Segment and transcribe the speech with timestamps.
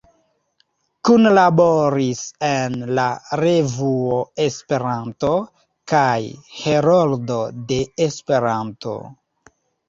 [1.07, 3.03] Kunlaboris en "La
[3.41, 5.35] Revuo, Esperanto"
[5.93, 6.09] kaj
[6.63, 7.39] "Heroldo
[7.69, 8.97] de Esperanto.